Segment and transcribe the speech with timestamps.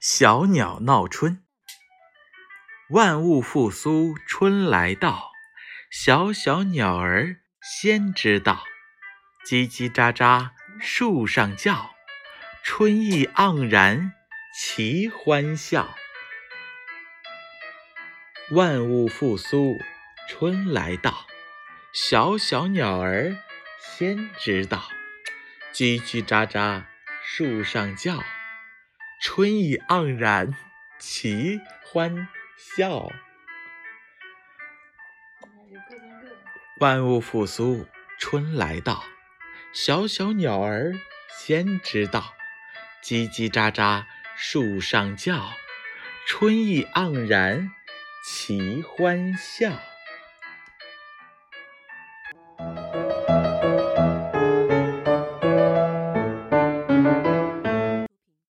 [0.00, 1.44] 小鸟闹春，
[2.88, 5.30] 万物复苏，春来到，
[5.90, 8.64] 小小鸟儿先知道，
[9.46, 11.90] 叽叽喳喳树上叫，
[12.62, 14.14] 春意盎然
[14.54, 15.94] 齐欢笑。
[18.52, 19.76] 万物复苏，
[20.26, 21.26] 春来到，
[21.92, 23.36] 小小鸟儿
[23.78, 24.82] 先知道，
[25.74, 26.84] 叽叽喳喳
[27.22, 28.24] 树上叫。
[29.22, 30.56] 春意盎然，
[30.98, 33.12] 齐欢笑。
[36.78, 37.86] 万物复苏，
[38.18, 39.04] 春来到，
[39.74, 40.94] 小小鸟儿
[41.28, 42.32] 先知道，
[43.04, 45.52] 叽叽喳喳树上叫，
[46.26, 47.72] 春意盎然，
[48.24, 49.89] 齐欢笑。